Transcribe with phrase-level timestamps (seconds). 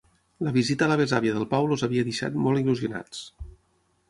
[0.45, 3.23] La visita a la besàvia del Pau els havia deixat molt il·lusionats.